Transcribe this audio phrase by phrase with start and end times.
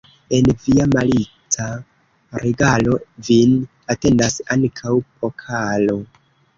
[0.35, 1.67] En via malica
[2.45, 2.97] regalo
[3.31, 3.55] vin
[3.97, 6.05] atendas ankaŭ pokalo.